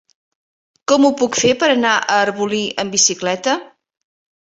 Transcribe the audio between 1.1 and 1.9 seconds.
puc fer per